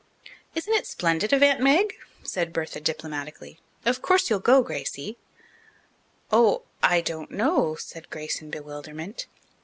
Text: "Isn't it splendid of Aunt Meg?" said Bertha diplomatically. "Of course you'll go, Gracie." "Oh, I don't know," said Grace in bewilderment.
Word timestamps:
"Isn't 0.55 0.73
it 0.73 0.87
splendid 0.87 1.31
of 1.31 1.43
Aunt 1.43 1.59
Meg?" 1.59 1.93
said 2.23 2.51
Bertha 2.53 2.79
diplomatically. 2.79 3.59
"Of 3.85 4.01
course 4.01 4.31
you'll 4.31 4.39
go, 4.39 4.63
Gracie." 4.63 5.19
"Oh, 6.31 6.63
I 6.81 7.01
don't 7.01 7.29
know," 7.29 7.75
said 7.75 8.09
Grace 8.09 8.41
in 8.41 8.49
bewilderment. 8.49 9.27